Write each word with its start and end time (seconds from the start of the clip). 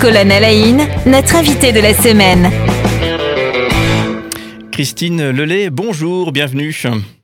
Colonne 0.00 0.32
Alain, 0.32 0.78
notre 1.04 1.36
invité 1.36 1.72
de 1.72 1.80
la 1.80 1.92
semaine. 1.92 2.50
Christine 4.72 5.30
Lelay, 5.30 5.68
bonjour, 5.68 6.32
bienvenue. 6.32 6.74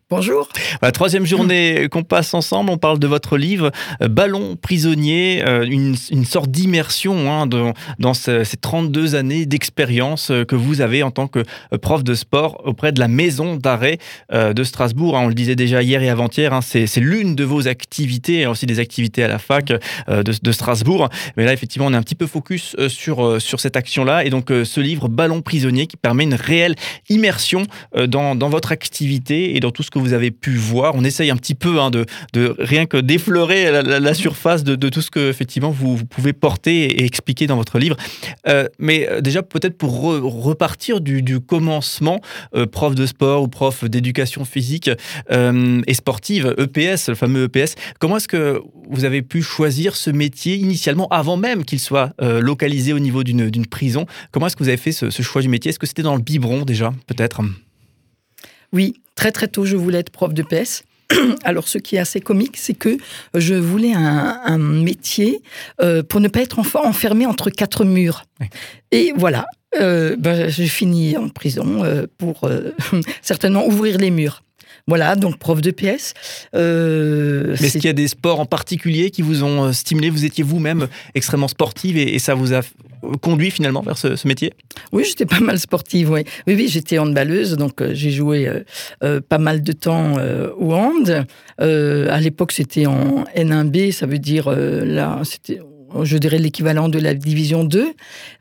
Bonjour. 0.09 0.49
La 0.83 0.93
troisième 0.93 1.27
journée 1.27 1.89
qu'on 1.91 2.05
passe 2.05 2.33
ensemble, 2.33 2.71
on 2.71 2.79
parle 2.79 3.01
de 3.01 3.09
votre 3.09 3.37
livre 3.37 3.73
euh, 4.01 4.07
Ballon 4.07 4.55
prisonnier, 4.55 5.43
euh, 5.45 5.65
une, 5.65 5.97
sorte 6.25 6.49
d'immersion 6.49 7.29
hein, 7.29 7.49
dans, 7.49 8.15
ces 8.15 8.57
32 8.57 9.17
années 9.17 9.47
d'expérience 9.47 10.31
euh, 10.31 10.45
que 10.45 10.55
vous 10.55 10.81
avez 10.81 11.03
en 11.03 11.11
tant 11.11 11.27
que 11.27 11.43
prof 11.83 12.05
de 12.05 12.15
sport 12.15 12.63
auprès 12.65 12.93
de 12.93 13.01
la 13.01 13.09
maison 13.09 13.57
d'arrêt 13.57 13.99
de 14.33 14.63
Strasbourg. 14.63 15.17
Hein, 15.17 15.23
on 15.25 15.29
le 15.29 15.35
disait 15.35 15.57
déjà 15.57 15.83
hier 15.83 16.01
et 16.01 16.09
avant-hier, 16.09 16.53
hein, 16.53 16.61
c'est 16.61 16.87
l'une 16.99 17.35
de 17.35 17.43
vos 17.43 17.67
activités, 17.67 18.47
aussi 18.47 18.67
des 18.67 18.79
activités 18.79 19.25
à 19.25 19.29
la 19.29 19.41
fac 19.41 19.73
de, 20.09 20.53
Strasbourg. 20.53 21.09
Mais 21.37 21.45
là, 21.45 21.53
effectivement, 21.53 21.87
on 21.89 21.93
est 21.93 21.97
un 21.97 22.03
petit 22.03 22.15
peu 22.15 22.27
focus 22.27 22.77
sur, 22.89 23.41
sur 23.43 23.59
cette 23.59 23.77
action-là. 23.77 24.25
Et 24.25 24.31
donc, 24.31 24.51
ce 24.51 24.81
livre 24.81 25.09
Ballon 25.09 25.43
prisonnier 25.43 25.87
qui 25.87 25.97
permet 25.97 26.25
une 26.25 26.35
réelle 26.35 26.77
immersion 27.09 27.67
dans, 28.07 28.37
dans 28.37 28.49
votre 28.49 28.71
activité 28.71 29.57
et 29.57 29.61
dans 29.61 29.71
tout 29.71 29.83
ce 29.83 29.91
que 29.91 29.96
vous 29.99 30.13
avez 30.13 30.31
pu 30.31 30.53
voir. 30.57 30.95
On 30.95 31.05
essaye 31.05 31.31
un 31.31 31.37
petit 31.37 31.55
peu 31.55 31.81
hein, 31.81 31.91
de, 31.91 32.07
rien 32.59 32.87
que 32.87 32.97
d'effleurer 32.97 33.71
la, 33.83 34.15
surface 34.15 34.65
de, 34.65 34.89
tout 34.89 35.03
ce 35.03 35.11
que 35.11 35.29
effectivement 35.29 35.71
vous, 35.71 36.05
pouvez 36.05 36.33
porter 36.33 36.85
et 36.85 37.05
expliquer 37.05 37.47
dans 37.47 37.57
votre 37.57 37.79
livre. 37.79 37.97
Euh, 38.49 38.69
mais 38.79 39.09
euh, 39.11 39.21
déjà 39.21 39.43
peut-être 39.43 39.77
pour 39.77 40.03
repartir 40.03 41.01
du, 41.01 41.41
commencement, 41.41 42.21
euh, 42.55 42.67
prof 42.67 42.95
de 42.95 43.07
sport 43.07 43.43
ou 43.43 43.49
prof 43.49 43.85
d'éducation 43.85 44.45
physique 44.45 44.91
et 45.31 45.95
sportive, 45.95 46.55
EPS, 46.59 47.09
le 47.09 47.15
fameux 47.15 47.45
EPS, 47.45 47.75
comment 47.99 48.17
est-ce 48.17 48.29
que 48.29 48.61
vous 48.89 49.05
avez 49.05 49.23
pu 49.23 49.43
choisir 49.43 49.97
ce 49.97 50.11
métier 50.11 50.57
initialement 50.57 51.09
avant 51.09 51.37
même 51.37 51.65
qu'il 51.65 51.81
soit 51.81 52.13
localisé 52.21 52.93
au 52.93 52.99
niveau 52.99 53.25
d'une 53.25 53.67
prison? 53.67 54.07
Comment 54.31 54.47
est-ce 54.47 54.57
que 54.57 54.63
vous 54.63 54.69
avez 54.69 54.77
fait 54.77 54.93
ce, 54.93 55.11
ce 55.11 55.23
choix 55.23 55.43
du 55.43 55.49
métier? 55.49 55.71
Est-ce 55.71 55.79
que 55.79 55.87
c'était 55.87 56.03
dans 56.03 56.17
le 56.17 56.23
biberon 56.23 56.63
déjà, 56.63 56.93
peut-être? 57.07 57.43
Oui, 58.77 59.01
très 59.15 59.33
très 59.33 59.49
tôt, 59.49 59.65
je 59.65 59.75
voulais 59.75 60.01
être 60.01 60.11
prof 60.11 60.35
de 60.35 60.43
PS. 60.43 60.85
Alors, 61.45 61.67
ce 61.67 61.79
qui 61.79 61.97
est 61.97 61.99
assez 61.99 62.21
comique, 62.21 62.59
c'est 62.59 62.75
que 62.75 62.99
je 63.35 63.55
voulais 63.55 63.95
un, 63.95 64.59
métier 64.59 65.41
euh, 65.81 66.03
pour 66.03 66.21
ne 66.21 66.29
pas 66.29 66.43
être 66.43 66.59
enfermé 66.59 67.25
entre 67.25 67.49
quatre 67.49 67.85
murs. 67.87 68.25
Et 68.91 69.15
voilà, 69.17 69.47
euh, 69.81 70.15
ben, 70.19 70.51
j'ai 70.51 70.67
fini 70.67 71.17
en 71.17 71.31
prison 71.31 71.85
euh, 71.85 72.07
pour 72.19 72.49
certainement 73.23 73.67
ouvrir 73.67 73.97
les 73.97 74.11
murs. 74.11 74.43
Voilà, 74.89 75.17
donc 75.17 75.39
prof 75.39 75.61
de 75.61 75.73
PS. 75.73 76.15
Euh, 76.55 77.57
Mais 77.61 77.67
est-ce 77.67 77.73
qu'il 77.73 77.87
y 77.87 77.89
a 77.89 77.93
des 77.93 78.07
sports 78.07 78.39
en 78.39 78.47
particulier 78.47 79.11
qui 79.11 79.21
vous 79.21 79.43
ont 79.43 79.65
euh, 79.65 79.73
stimulé 79.73 80.11
Vous 80.11 80.25
étiez 80.25 80.45
vous-même 80.45 80.87
extrêmement 81.17 81.49
sportive 81.49 81.97
et, 81.97 82.19
ça 82.21 82.35
vous 82.35 82.55
a 82.55 82.61
conduit 83.21 83.51
finalement 83.51 83.83
vers 83.83 83.99
ce, 83.99 84.27
métier? 84.29 84.53
Oui, 84.93 85.05
j'étais 85.05 85.27
pas 85.27 85.41
mal 85.41 85.59
sportive, 85.59 86.11
oui. 86.13 86.25
Oui, 86.47 86.55
oui 86.55 86.69
j'étais 86.69 86.99
handballeuse, 86.99 87.57
donc 87.57 87.83
euh, 87.83 87.91
j'ai 87.95 88.11
joué 88.11 88.49
pas 89.29 89.39
mal 89.39 89.63
de 89.63 89.73
temps 89.73 90.17
au 90.59 90.73
hand. 90.73 91.27
à 91.59 92.21
l'époque, 92.21 92.53
c'était 92.53 92.87
en 92.87 93.25
N1B, 93.37 93.91
ça 93.91 94.07
veut 94.07 94.19
dire 94.19 94.51
là, 94.51 95.21
c'était 95.25 95.61
je 96.03 96.17
dirais 96.17 96.39
l'équivalent 96.39 96.89
de 96.89 96.99
la 96.99 97.15
division 97.15 97.65
2, 97.65 97.93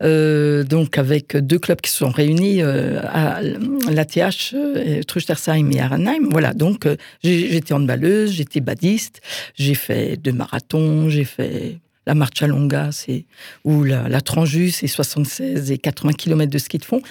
euh, 0.04 0.64
donc 0.64 0.98
avec 0.98 1.36
deux 1.38 1.60
clubs 1.60 1.80
qui 1.82 1.92
se 1.92 1.98
sont 1.98 2.10
réunis 2.10 2.62
euh, 2.62 3.00
à 3.04 3.42
l'ATH, 3.90 4.54
euh, 4.54 5.02
Truchtersheim 5.04 5.72
et 5.72 5.80
Aranheim. 5.80 6.30
Voilà, 6.30 6.54
donc 6.54 6.88
j'étais 7.24 7.74
handballeuse, 7.74 8.32
j'étais 8.32 8.62
badiste, 8.62 9.22
j'ai 9.56 9.76
fait 9.76 10.18
deux 10.18 10.32
marathons, 10.32 11.10
j'ai 11.10 11.26
fait 11.26 11.80
la 12.08 12.14
Marcha 12.14 12.48
Longa, 12.48 12.90
c'est 12.92 13.26
ou 13.64 13.84
la, 13.84 14.08
la 14.08 14.22
Tranju, 14.22 14.72
c'est 14.72 14.88
76 14.88 15.72
et 15.72 15.78
80 15.78 16.14
km 16.14 16.52
de 16.52 16.58
ski 16.58 16.78
de 16.78 16.86
fond. 16.86 17.02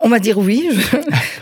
On 0.00 0.08
va 0.08 0.18
dire 0.18 0.38
oui. 0.38 0.66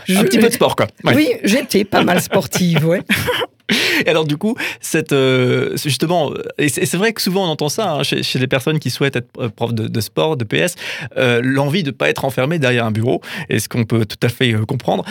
Un 0.09 0.23
petit 0.23 0.37
peu 0.37 0.49
de 0.49 0.53
sport, 0.53 0.75
quoi. 0.75 0.87
Oui, 1.05 1.29
j'étais 1.43 1.85
pas 1.85 2.03
mal 2.03 2.21
sportive, 2.21 2.85
ouais. 2.85 3.01
Et 4.05 4.09
alors 4.09 4.25
du 4.25 4.37
coup, 4.37 4.55
cette, 4.81 5.11
euh, 5.11 5.75
justement, 5.77 6.31
et 6.57 6.69
c'est 6.69 6.97
vrai 6.97 7.13
que 7.13 7.21
souvent 7.21 7.45
on 7.45 7.49
entend 7.49 7.69
ça 7.69 7.93
hein, 7.93 8.03
chez, 8.03 8.39
les 8.39 8.47
personnes 8.47 8.79
qui 8.79 8.89
souhaitent 8.89 9.15
être 9.15 9.29
euh, 9.39 9.49
prof 9.49 9.73
de, 9.73 10.01
sport, 10.01 10.37
de 10.37 10.43
PS, 10.43 10.75
euh, 11.17 11.41
l'envie 11.43 11.83
de 11.83 11.89
ne 11.89 11.95
pas 11.95 12.09
être 12.09 12.25
enfermé 12.25 12.59
derrière 12.59 12.85
un 12.85 12.91
bureau, 12.91 13.21
et 13.49 13.59
ce 13.59 13.69
qu'on 13.69 13.85
peut 13.85 14.05
tout 14.05 14.17
à 14.21 14.29
fait 14.29 14.53
comprendre. 14.67 15.05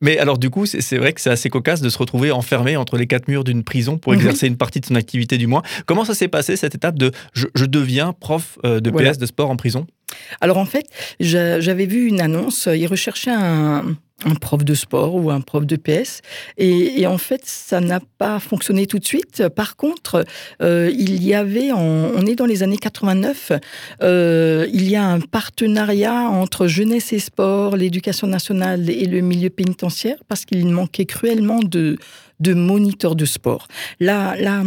mais 0.00 0.18
alors 0.18 0.38
du 0.38 0.50
coup, 0.50 0.66
c'est 0.66 0.98
vrai 0.98 1.12
que 1.12 1.20
c'est 1.20 1.30
assez 1.30 1.48
cocasse 1.50 1.80
de 1.80 1.88
se 1.88 1.98
retrouver 1.98 2.30
enfermé 2.30 2.76
entre 2.76 2.96
les 2.96 3.06
quatre 3.06 3.28
murs 3.28 3.44
d'une 3.44 3.62
prison 3.62 3.98
pour 3.98 4.14
exercer 4.14 4.46
une 4.46 4.56
partie 4.56 4.80
de 4.80 4.86
son 4.86 4.94
activité 4.94 5.38
du 5.38 5.46
moins. 5.46 5.62
Comment 5.86 6.04
ça 6.04 6.14
s'est 6.14 6.28
passé 6.28 6.56
cette 6.56 6.74
étape 6.74 6.98
de 6.98 7.12
je, 7.32 7.64
deviens 7.66 8.12
prof 8.12 8.58
de 8.64 8.90
PS, 8.90 9.18
de 9.18 9.26
sport 9.26 9.50
en 9.50 9.56
prison? 9.56 9.86
Alors 10.40 10.58
en 10.58 10.66
fait, 10.66 10.86
j'avais 11.20 11.86
vu 11.86 12.06
une 12.06 12.20
annonce, 12.20 12.68
ils 12.72 12.86
recherchaient 12.86 13.32
un, 13.32 13.96
prof 14.40 14.64
de 14.64 14.74
sport 14.74 15.14
ou 15.14 15.30
un 15.30 15.40
prof 15.40 15.66
de 15.66 15.76
PS. 15.76 16.20
Et, 16.58 17.06
en 17.06 17.18
fait, 17.18 17.42
ça 17.44 17.80
n'a 17.80 18.00
pas 18.18 18.38
fonctionné 18.40 18.86
tout 18.86 18.98
de 18.98 19.04
suite. 19.04 19.48
Par 19.48 19.76
contre, 19.76 20.24
euh, 20.62 20.90
il 20.92 21.22
y 21.22 21.34
avait, 21.34 21.72
on 21.72 22.24
est 22.26 22.34
dans 22.34 22.46
les 22.46 22.62
années 22.62 22.78
89, 22.78 23.52
euh, 24.02 24.66
il 24.72 24.88
y 24.88 24.96
a 24.96 25.04
un 25.04 25.20
partenariat 25.20 26.28
entre 26.28 26.66
jeunesse 26.66 27.12
et 27.12 27.18
sport, 27.18 27.76
l'éducation 27.76 28.26
nationale 28.26 28.88
et 28.90 29.04
le 29.04 29.20
milieu 29.20 29.50
pénitentiaire 29.50 30.16
parce 30.28 30.44
qu'il 30.44 30.66
manquait 30.66 31.06
cruellement 31.06 31.60
de, 31.60 31.98
de 32.40 32.54
moniteurs 32.54 33.16
de 33.16 33.24
sport. 33.24 33.68
Là, 34.00 34.36
là, 34.36 34.62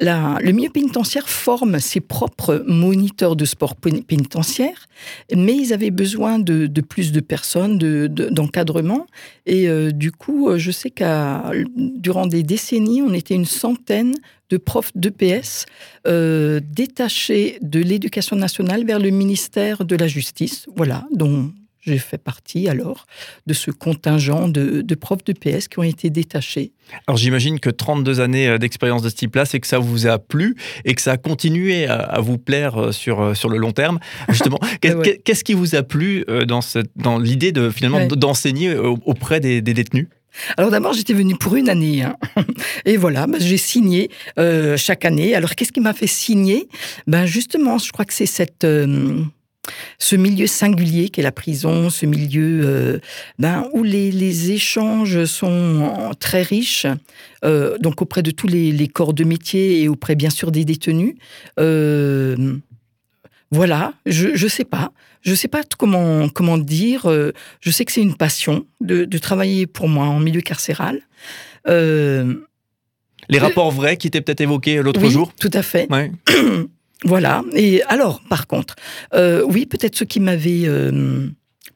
le 0.00 0.52
milieu 0.52 0.70
pénitentiaire 0.70 1.28
forme 1.28 1.78
ses 1.78 2.00
propres 2.00 2.64
moniteurs 2.66 3.36
de 3.36 3.44
sport 3.44 3.76
pénitentiaire, 3.76 4.86
mais 5.34 5.54
ils 5.54 5.72
avaient 5.72 5.90
besoin 5.90 6.38
de, 6.38 6.80
plus 6.80 7.12
de 7.12 7.20
personnes, 7.20 7.78
d'encadrement. 8.08 9.06
et 9.46 9.68
euh, 9.68 9.90
du 9.90 10.12
coup, 10.12 10.48
euh, 10.48 10.58
je 10.58 10.70
sais 10.70 10.90
qu'à 10.90 11.52
durant 11.76 12.26
des 12.26 12.42
décennies, 12.42 13.02
on 13.02 13.12
était 13.12 13.34
une 13.34 13.44
centaine 13.44 14.14
de 14.48 14.56
profs 14.56 14.90
d'EPS 14.96 15.66
euh, 16.06 16.60
détachés 16.64 17.58
de 17.60 17.80
l'éducation 17.80 18.36
nationale 18.36 18.84
vers 18.84 18.98
le 18.98 19.10
ministère 19.10 19.84
de 19.84 19.96
la 19.96 20.08
Justice, 20.08 20.66
voilà, 20.74 21.06
dont 21.12 21.52
j'ai 21.80 21.98
fait 21.98 22.18
partie 22.18 22.68
alors 22.68 23.06
de 23.46 23.54
ce 23.54 23.70
contingent 23.70 24.48
de, 24.48 24.94
profs 24.94 25.24
de 25.24 25.32
PS 25.32 25.68
qui 25.68 25.78
ont 25.78 25.82
été 25.82 26.10
détachés. 26.10 26.72
Alors 27.06 27.16
j'imagine 27.16 27.60
que 27.60 27.70
32 27.70 28.20
années 28.20 28.48
euh, 28.48 28.58
d'expérience 28.58 29.02
de 29.02 29.08
ce 29.08 29.14
type-là, 29.14 29.44
c'est 29.44 29.60
que 29.60 29.66
ça 29.66 29.78
vous 29.78 30.06
a 30.06 30.18
plu 30.18 30.56
et 30.84 30.94
que 30.94 31.00
ça 31.00 31.12
a 31.12 31.16
continué 31.16 31.86
à, 31.86 32.20
vous 32.20 32.36
plaire 32.36 32.76
euh, 32.76 32.92
sur, 32.92 33.20
euh, 33.20 33.34
sur 33.34 33.48
le 33.48 33.58
long 33.58 33.72
terme. 33.72 33.98
Justement, 34.28 34.58
qu'est-ce 34.80 35.44
qui 35.44 35.54
vous 35.54 35.74
a 35.74 35.82
plu 35.82 36.24
dans, 36.46 36.60
dans 36.96 37.18
l'idée 37.18 37.52
de 37.52 37.70
finalement 37.70 38.06
d'enseigner 38.06 38.74
auprès 38.76 39.40
des, 39.40 39.60
détenus? 39.62 40.08
Alors 40.56 40.70
d'abord, 40.70 40.92
j'étais 40.92 41.12
venue 41.12 41.36
pour 41.36 41.56
une 41.56 41.68
année. 41.68 42.02
Hein. 42.02 42.16
Et 42.84 42.96
voilà, 42.96 43.26
bah, 43.26 43.38
j'ai 43.40 43.56
signé 43.56 44.10
chaque 44.76 45.04
année. 45.04 45.34
Alors 45.34 45.54
qu'est-ce 45.54 45.72
qui 45.72 45.80
m'a 45.80 45.94
fait 45.94 46.06
signer? 46.06 46.68
Ben 47.06 47.26
Justement, 47.26 47.78
je 47.78 47.90
crois 47.90 48.04
que 48.04 48.14
c'est 48.14 48.26
cette 48.26 48.66
ce 49.98 50.16
milieu 50.16 50.46
singulier 50.46 51.08
qu'est 51.10 51.22
la 51.22 51.32
prison, 51.32 51.90
ce 51.90 52.06
milieu 52.06 52.60
euh, 52.64 52.98
ben, 53.38 53.68
où 53.72 53.82
les, 53.82 54.50
échanges 54.50 55.24
sont 55.24 56.12
très 56.18 56.42
riches, 56.42 56.86
euh, 57.44 57.76
donc 57.78 58.02
auprès 58.02 58.22
de 58.22 58.30
tous 58.30 58.46
les, 58.46 58.88
corps 58.88 59.14
de 59.14 59.24
métier 59.24 59.82
et 59.82 59.88
auprès 59.88 60.14
bien 60.14 60.30
sûr 60.30 60.50
des 60.50 60.64
détenus. 60.64 61.14
Euh, 61.58 62.56
voilà, 63.50 63.94
je 64.06 64.28
ne 64.28 64.48
sais 64.48 64.64
pas. 64.64 64.92
Je 65.22 65.34
sais 65.34 65.48
pas 65.48 65.60
comment, 65.76 66.30
comment 66.30 66.56
dire. 66.56 67.02
je 67.60 67.70
sais 67.70 67.84
que 67.84 67.92
c'est 67.92 68.00
une 68.00 68.16
passion 68.16 68.64
de, 68.80 69.04
travailler 69.18 69.66
pour 69.66 69.86
moi 69.86 70.06
en 70.06 70.18
milieu 70.18 70.40
carcéral. 70.40 71.00
les 71.66 73.38
rapports 73.38 73.70
vrais 73.70 73.98
qui 73.98 74.06
étaient 74.06 74.22
peut-être 74.22 74.40
évoqués 74.40 74.82
l'autre 74.82 75.02
oui, 75.02 75.10
jour? 75.10 75.32
Tout 75.38 75.50
à 75.52 75.62
fait. 75.62 75.88
Voilà. 77.04 77.42
Et 77.54 77.82
alors, 77.84 78.20
par 78.28 78.46
contre, 78.46 78.76
euh, 79.14 79.42
oui, 79.46 79.66
peut-être 79.66 79.96
ce 79.96 80.04
qui 80.04 80.20
m'avait 80.20 80.66
euh, 80.66 81.28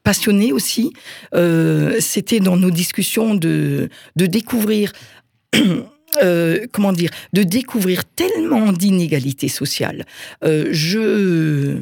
passionné 0.03 0.51
aussi, 0.51 0.93
euh, 1.33 1.97
c'était 1.99 2.39
dans 2.39 2.57
nos 2.57 2.71
discussions 2.71 3.35
de, 3.35 3.89
de 4.15 4.25
découvrir. 4.25 4.91
comment 6.71 6.93
dire, 6.93 7.09
de 7.33 7.43
découvrir 7.43 8.05
tellement 8.05 8.71
d'inégalités 8.71 9.49
sociales. 9.49 10.05
je, 10.41 11.81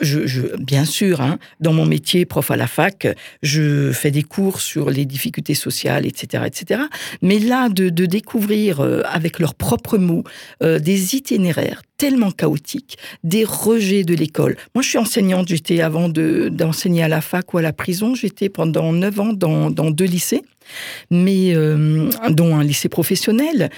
je, 0.00 0.56
bien 0.56 0.84
sûr, 0.84 1.20
hein, 1.20 1.38
dans 1.60 1.72
mon 1.72 1.86
métier, 1.86 2.24
prof 2.24 2.50
à 2.50 2.56
la 2.56 2.66
fac, 2.66 3.06
je 3.42 3.92
fais 3.92 4.10
des 4.10 4.22
cours 4.22 4.60
sur 4.60 4.90
les 4.90 5.04
difficultés 5.04 5.54
sociales, 5.54 6.06
etc., 6.06 6.44
etc. 6.46 6.82
Mais 7.22 7.38
là, 7.38 7.68
de, 7.68 7.88
découvrir 7.88 8.80
avec 9.04 9.38
leurs 9.38 9.54
propres 9.54 9.98
mots 9.98 10.24
des 10.60 11.14
itinéraires 11.16 11.82
tellement 11.98 12.30
chaotique, 12.30 12.96
des 13.24 13.44
rejets 13.44 14.04
de 14.04 14.14
l'école. 14.14 14.56
Moi, 14.74 14.82
je 14.82 14.88
suis 14.88 14.98
enseignante, 14.98 15.48
j'étais 15.48 15.82
avant 15.82 16.08
d'enseigner 16.08 17.02
à 17.02 17.08
la 17.08 17.20
fac 17.20 17.52
ou 17.52 17.58
à 17.58 17.62
la 17.62 17.72
prison, 17.72 18.14
j'étais 18.14 18.48
pendant 18.48 18.92
neuf 18.92 19.20
ans 19.20 19.32
dans, 19.32 19.90
deux 19.90 20.04
lycées, 20.04 20.42
mais 21.10 21.54
euh, 21.54 22.08
dont 22.30 22.56
un 22.56 22.62
lycée 22.62 22.88
professionnel. 22.88 23.70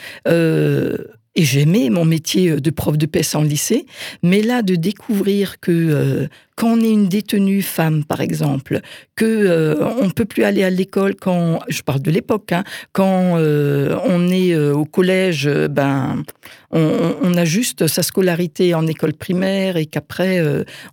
Euh, 1.31 1.41
et 1.41 1.45
j'aimais 1.45 1.91
mon 1.91 2.05
métier 2.05 2.51
euh, 2.51 2.61
de 2.61 2.71
prof 2.71 2.97
de 2.99 3.07
PS 3.07 3.35
en 3.35 3.43
lycée, 3.43 3.87
mais 4.23 4.43
là 4.43 4.63
de 4.63 4.75
découvrir 4.75 5.61
que 5.61 5.71
euh, 5.71 6.27
quand 6.57 6.75
on 6.75 6.81
est 6.81 6.91
une 6.91 7.09
détenue 7.09 7.63
femme, 7.63 8.05
par 8.05 8.21
exemple, 8.21 8.81
que 9.17 9.25
euh, 9.25 9.89
on 10.01 10.11
peut 10.11 10.27
plus 10.27 10.45
aller 10.45 10.63
à 10.63 10.71
l'école 10.71 11.15
quand, 11.15 11.61
je 11.69 11.83
parle 11.83 12.03
de 12.03 12.11
l'époque, 12.11 12.53
hein, 12.53 12.65
quand 12.93 13.39
on 13.39 14.29
est 14.29 14.55
au 14.57 14.85
collège, 14.85 15.49
ben 15.71 16.23
on, 16.71 17.35
a 17.35 17.45
juste 17.47 17.87
sa 17.87 18.03
scolarité 18.03 18.75
en 18.75 18.87
école 18.87 19.15
primaire 19.15 19.79
et 19.79 19.87
qu'après 19.87 20.43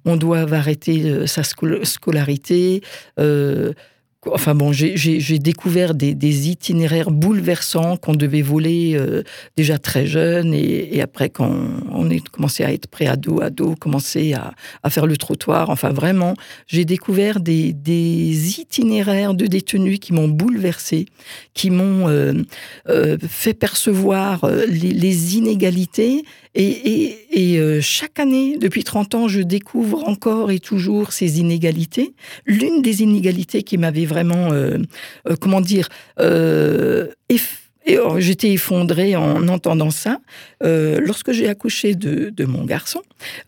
on 0.06 0.16
doit 0.16 0.46
arrêter 0.54 1.28
sa 1.28 1.44
scolarité. 1.44 2.82
Enfin 4.34 4.56
bon, 4.56 4.72
j'ai 4.72 5.40
découvert 5.40 5.94
des, 5.94 6.50
itinéraires 6.50 7.12
bouleversants 7.12 7.98
qu'on 7.98 8.14
devait 8.14 8.42
voler 8.42 8.94
euh, 8.96 9.24
déjà 9.56 9.78
très 9.78 10.06
jeune 10.06 10.54
et, 10.54 11.02
après 11.02 11.30
quand 11.30 11.52
on 11.92 12.10
est 12.10 12.28
commencé 12.30 12.64
à 12.64 12.72
être 12.72 12.88
pré-ado, 12.88 13.42
ado, 13.42 13.76
commencer 13.76 14.34
à, 14.34 14.54
à, 14.84 14.90
faire 14.90 15.06
le 15.06 15.18
trottoir. 15.18 15.70
Enfin 15.70 15.90
vraiment, 15.90 16.36
j'ai 16.68 16.86
découvert 16.86 17.40
des, 17.40 17.74
itinéraires 18.60 19.34
de 19.34 19.46
détenus 19.48 20.00
qui 20.00 20.14
m'ont 20.14 20.28
bouleversé, 20.28 21.06
qui 21.54 21.70
m'ont 21.70 22.08
euh, 22.08 22.34
euh, 22.90 23.18
fait 23.28 23.54
percevoir 23.54 24.50
les, 24.68 24.92
les 24.92 25.38
inégalités 25.38 26.24
et, 26.60 27.60
euh, 27.60 27.82
chaque 27.82 28.20
année, 28.20 28.58
depuis 28.58 28.84
30 28.84 29.16
ans, 29.16 29.28
je 29.28 29.42
découvre 29.42 30.08
encore 30.08 30.52
et 30.52 30.60
toujours 30.60 31.12
ces 31.12 31.40
inégalités. 31.40 32.14
L'une 32.46 32.82
des 32.82 33.04
inégalités 33.04 33.64
qui 33.64 33.78
m'avait 33.78 34.06
vraiment, 34.06 34.52
euh, 34.52 34.78
euh, 35.28 35.36
comment 35.40 35.62
dire, 35.62 35.90
et 37.88 37.98
oh, 38.00 38.20
j'étais 38.20 38.52
effondrée 38.52 39.16
en 39.16 39.48
entendant 39.48 39.92
ça. 39.92 40.20
Euh, 40.64 41.00
lorsque 41.00 41.32
j'ai 41.32 41.48
accouché 41.48 41.96
de, 41.96 42.46
mon 42.46 42.66
garçon, 42.66 43.02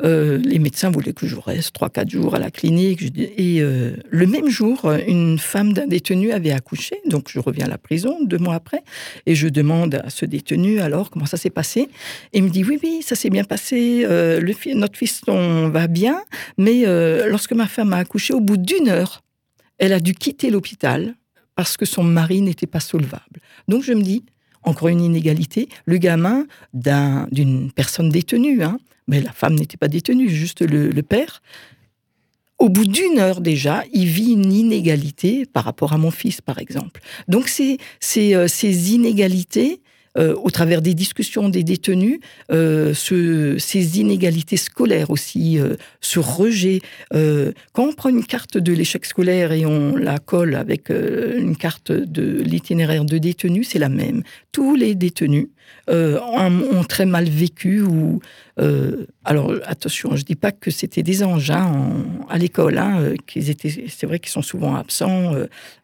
euh, 0.04 0.38
les 0.38 0.60
médecins 0.60 0.90
voulaient 0.90 1.14
que 1.14 1.28
je 1.28 1.36
reste 1.36 1.76
3-4 1.76 2.10
jours 2.10 2.36
à 2.36 2.40
la 2.40 2.50
clinique. 2.50 3.02
Et 3.18 3.62
euh, 3.62 3.92
le 4.10 4.28
même 4.28 4.48
jour, 4.50 4.90
une 5.08 5.38
femme 5.38 5.74
d'un 5.74 5.88
détenu 5.88 6.32
avait 6.32 6.52
accouché. 6.52 7.02
Donc 7.10 7.30
je 7.30 7.40
reviens 7.40 7.66
à 7.66 7.70
la 7.70 7.78
prison 7.78 8.18
deux 8.24 8.38
mois 8.38 8.56
après. 8.56 8.82
Et 9.26 9.36
je 9.36 9.50
demande 9.50 9.96
à 9.96 10.10
ce 10.10 10.26
détenu 10.26 10.80
alors 10.80 11.10
comment 11.10 11.26
ça 11.26 11.38
s'est 11.38 11.50
passé? 11.50 11.90
Et 12.34 12.38
il 12.38 12.44
me 12.44 12.50
dit 12.50 12.64
oui, 12.64 12.80
oui, 12.82 13.02
ça 13.02 13.16
s'est 13.16 13.30
bien 13.30 13.44
passé. 13.44 14.06
Euh, 14.06 14.40
notre 14.74 14.98
fiston 14.98 15.70
va 15.70 15.88
bien. 15.88 16.22
Mais 16.58 16.84
euh, 16.86 17.28
lorsque 17.28 17.54
ma 17.54 17.68
femme 17.68 17.94
a 17.94 17.98
accouché, 17.98 18.34
au 18.34 18.40
bout 18.40 18.58
d'une 18.58 18.90
heure, 18.90 19.24
elle 19.78 19.94
a 19.94 20.00
dû 20.00 20.14
quitter 20.14 20.50
l'hôpital 20.50 21.16
parce 21.60 21.76
que 21.76 21.86
son 21.86 22.06
mari 22.06 22.40
n'était 22.40 22.68
pas 22.68 22.80
solvable. 22.80 23.42
Donc 23.68 23.84
je 23.84 23.92
me 23.92 24.02
dis, 24.02 24.24
encore 24.64 24.88
une 24.88 25.02
inégalité, 25.02 25.68
le 25.84 25.98
gamin 25.98 26.46
d'une 26.74 27.70
personne 27.74 28.08
détenue, 28.08 28.64
hein, 28.64 28.80
mais 29.10 29.20
la 29.20 29.34
femme 29.34 29.56
n'était 29.56 29.76
pas 29.76 29.90
détenue, 29.90 30.30
juste 30.30 30.62
le, 30.62 30.88
le 30.88 31.04
père, 31.04 31.42
au 32.60 32.70
bout 32.70 32.86
d'une 32.86 33.20
heure 33.20 33.42
déjà, 33.42 33.84
il 33.92 34.06
vit 34.06 34.32
une 34.32 34.54
inégalité 34.54 35.46
par 35.46 35.66
rapport 35.66 35.92
à 35.92 35.98
mon 35.98 36.12
fils, 36.12 36.40
par 36.40 36.60
exemple. 36.60 37.02
Donc 37.28 37.50
c'est 37.50 37.78
euh, 38.16 38.48
ces 38.48 38.94
inégalités 38.94 39.82
euh, 40.18 40.36
au 40.36 40.50
travers 40.50 40.82
des 40.82 40.94
discussions 40.96 41.50
des 41.50 41.64
détenus, 41.64 42.20
euh, 42.52 42.94
ces 42.94 44.00
inégalités 44.00 44.58
scolaires 44.58 45.12
aussi, 45.12 45.60
euh, 45.60 45.76
ce 46.02 46.20
rejet. 46.20 46.82
quand 47.12 47.84
on 47.84 47.94
prend 47.94 48.10
une 48.10 48.26
carte 48.26 48.58
de 48.58 48.74
l'échec 48.74 49.06
scolaire 49.06 49.52
et 49.52 49.66
on 49.66 49.96
la 49.96 50.18
colle 50.18 50.56
avec 50.56 50.90
une 50.90 51.56
carte 51.56 51.92
de 51.92 52.42
l'itinéraire 52.42 53.06
de 53.06 53.18
détenus, 53.18 53.70
c'est 53.70 53.80
la 53.80 53.90
même. 53.90 54.24
Tous 54.52 54.76
les 54.76 54.96
détenus 54.96 55.48
ont, 55.88 56.84
très 56.88 57.06
mal 57.06 57.26
vécu 57.26 57.82
ou 57.82 58.20
alors 59.26 59.54
attention, 59.66 60.16
je 60.16 60.24
dis 60.24 60.36
pas 60.36 60.52
que 60.52 60.70
c'était 60.70 61.02
des 61.04 61.24
engins 61.24 61.72
à 62.30 62.38
l'école, 62.38 62.78
hein, 62.78 63.14
qu'ils 63.26 63.50
étaient, 63.50 63.86
c'est 63.88 64.06
vrai 64.06 64.20
qu'ils 64.20 64.32
sont 64.32 64.42
souvent 64.42 64.76
absents, 64.76 65.34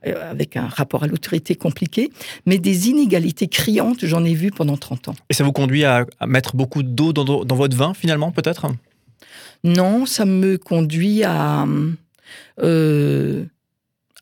avec 0.04 0.58
un 0.58 0.68
rapport 0.68 1.04
à 1.04 1.08
l'autorité 1.08 1.56
compliqué, 1.56 2.12
mais 2.46 2.58
des 2.58 2.90
inégalités 2.90 3.48
criantes 3.48 4.06
j'en 4.06 4.24
ai 4.24 4.34
vu 4.34 4.52
pendant 4.52 4.78
30 4.78 5.10
ans. 5.10 5.16
Et 5.30 5.34
ça 5.34 5.44
vous 5.44 5.52
conduit 5.52 5.84
à, 5.84 6.06
mettre 6.28 6.56
beaucoup 6.56 6.84
d'eau 6.84 7.14
dans, 7.14 7.56
votre 7.56 7.76
vin, 7.76 7.94
finalement, 7.94 8.32
peut-être? 8.32 8.68
Non, 9.64 10.06
ça 10.06 10.26
me 10.26 10.58
conduit 10.58 11.24
à, 11.24 11.66
euh, 12.62 13.46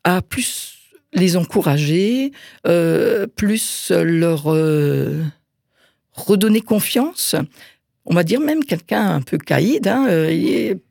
à 0.04 0.22
plus 0.22 0.78
les 1.12 1.36
encourager, 1.36 2.32
euh, 2.66 3.26
plus 3.26 3.92
leur 3.92 4.52
euh, 4.52 5.22
redonner 6.14 6.60
confiance. 6.60 7.36
On 8.06 8.14
va 8.14 8.22
dire 8.22 8.40
même 8.40 8.64
quelqu'un 8.64 9.14
un 9.14 9.20
peu 9.20 9.38
caïd, 9.38 9.86
hein, 9.88 10.06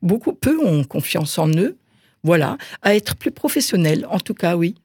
beaucoup 0.02 0.34
peu 0.34 0.58
ont 0.66 0.84
confiance 0.84 1.38
en 1.38 1.50
eux. 1.50 1.78
Voilà, 2.24 2.58
à 2.82 2.96
être 2.96 3.16
plus 3.16 3.32
professionnel, 3.32 4.08
en 4.10 4.20
tout 4.20 4.34
cas, 4.34 4.56
oui. 4.56 4.76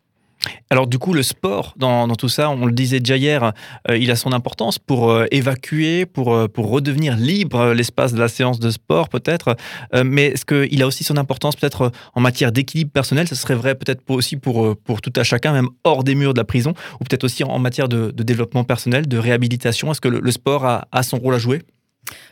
Alors 0.71 0.87
du 0.87 0.99
coup, 0.99 1.13
le 1.13 1.23
sport 1.23 1.75
dans, 1.77 2.09
tout 2.15 2.29
ça, 2.29 2.51
on 2.51 2.67
le 2.67 2.73
disait 2.73 3.01
déjà 3.01 3.17
hier, 3.17 3.53
euh, 3.91 3.97
il 3.97 4.11
a 4.11 4.17
son 4.17 4.33
importance 4.33 4.79
pour 4.79 5.11
euh, 5.11 5.27
évacuer, 5.31 6.07
pour, 6.07 6.35
euh, 6.35 6.49
pour 6.49 6.71
redevenir 6.71 7.17
libre 7.17 7.73
l'espace 7.73 8.13
de 8.13 8.21
la 8.21 8.29
séance 8.29 8.61
de 8.61 8.71
sport 8.71 9.09
peut-être, 9.09 9.57
mais 10.05 10.27
est-ce 10.27 10.45
qu'il 10.45 10.83
a 10.83 10.87
aussi 10.87 11.05
son 11.05 11.17
importance 11.17 11.57
peut-être 11.57 11.93
en 12.15 12.21
matière 12.21 12.53
d'équilibre 12.53 12.91
personnel? 12.91 13.29
Ça 13.29 13.35
serait 13.35 13.55
vrai 13.55 13.75
peut-être 13.75 14.03
aussi 14.09 14.37
pour, 14.37 14.77
pour 14.77 15.01
tout 15.01 15.13
à 15.17 15.23
chacun, 15.23 15.53
même 15.53 15.69
hors 15.85 16.05
des 16.05 16.15
murs 16.15 16.35
de 16.35 16.39
la 16.39 16.45
prison, 16.45 16.75
ou 17.01 17.05
peut-être 17.05 17.25
aussi 17.25 17.45
en, 17.45 17.59
matière 17.59 17.89
de, 17.89 18.11
développement 18.11 18.65
personnel, 18.65 19.09
de 19.09 19.19
réhabilitation? 19.19 19.91
Est-ce 19.91 20.01
que 20.01 20.09
le, 20.09 20.31
sport 20.31 20.65
a 20.65 21.03
son 21.03 21.19
rôle 21.19 21.35
à 21.35 21.39
jouer? 21.39 21.63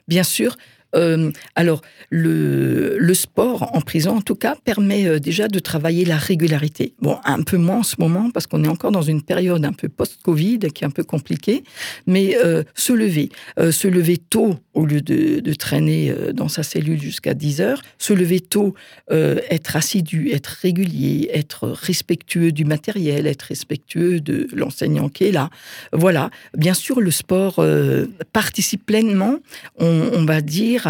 Bien 0.09 0.23
sûr, 0.23 0.57
euh, 0.97 1.31
alors, 1.55 1.83
le, 2.11 3.15
sport 3.15 3.75
en 3.75 3.81
prison, 3.81 4.17
en 4.17 4.21
tout 4.21 4.35
cas, 4.35 4.57
permet 4.65 5.07
euh, 5.07 5.19
déjà 5.19 5.49
de 5.49 5.59
travailler 5.59 6.05
la 6.05 6.17
régularité. 6.17 6.95
Bon, 7.01 7.19
un 7.25 7.43
peu 7.43 7.57
moins 7.57 7.79
en 7.79 7.83
ce 7.83 7.97
moment, 7.99 8.31
parce 8.31 8.47
qu'on 8.47 8.63
est 8.65 8.69
encore 8.69 8.93
dans 8.93 9.03
une 9.03 9.23
période 9.23 9.65
un 9.65 9.73
peu 9.73 9.89
post-Covid 9.89 10.59
qui 10.75 10.85
est 10.85 10.87
un 10.87 10.91
peu 10.91 11.05
compliquée, 11.05 11.65
mais 12.07 12.37
euh, 12.45 12.63
se 12.75 12.93
lever, 12.93 13.31
se 13.59 13.89
lever 13.89 14.19
tôt 14.19 14.57
au 14.75 14.85
lieu 14.85 15.01
de, 15.01 15.55
traîner 15.55 16.15
dans 16.35 16.49
sa 16.49 16.63
cellule 16.63 17.01
jusqu'à 17.01 17.33
10 17.33 17.61
heures, 17.61 17.83
se 17.99 18.13
lever 18.13 18.41
tôt, 18.41 18.75
être 19.11 19.77
assidu, 19.77 20.31
être 20.33 20.49
régulier, 20.49 21.31
être 21.33 21.69
respectueux 21.69 22.53
du 22.53 22.65
matériel, 22.65 23.27
être 23.27 23.43
respectueux 23.43 24.21
de 24.21 24.49
l'enseignant 24.53 25.09
qui 25.09 25.25
est 25.25 25.33
là. 25.33 25.51
Voilà. 25.93 26.31
Bien 26.57 26.75
sûr, 26.75 27.01
le 27.01 27.11
sport 27.11 27.65
participe 28.33 28.85
pleinement, 28.85 29.37
on 29.79 30.25
va 30.25 30.41
dire, 30.41 30.86